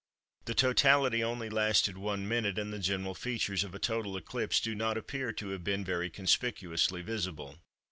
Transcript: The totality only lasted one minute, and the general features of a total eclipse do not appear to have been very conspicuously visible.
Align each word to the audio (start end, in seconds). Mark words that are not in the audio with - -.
The 0.45 0.55
totality 0.55 1.23
only 1.23 1.47
lasted 1.47 1.95
one 1.95 2.27
minute, 2.27 2.57
and 2.57 2.73
the 2.73 2.79
general 2.79 3.13
features 3.13 3.63
of 3.63 3.75
a 3.75 3.77
total 3.77 4.17
eclipse 4.17 4.59
do 4.59 4.73
not 4.73 4.97
appear 4.97 5.31
to 5.33 5.49
have 5.49 5.63
been 5.63 5.85
very 5.85 6.09
conspicuously 6.09 7.03
visible. 7.03 7.59